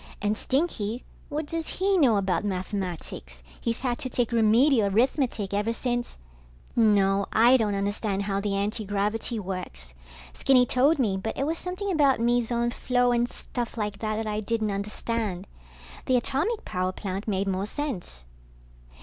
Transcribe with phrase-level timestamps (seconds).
[0.19, 3.43] And Stinky, what does he know about mathematics?
[3.61, 6.17] He's had to take Remedial Arithmetic ever since...
[6.75, 9.93] No, I don't understand how the antigravity works.
[10.33, 14.25] Skinny told me, but it was something about meson flow and stuff like that that
[14.25, 15.45] I didn't understand.
[16.07, 18.23] The atomic power plant made more sense.